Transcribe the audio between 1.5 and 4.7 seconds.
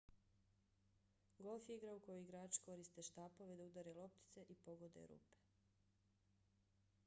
je igra u kojoj igrači koriste štapove da udare loptice i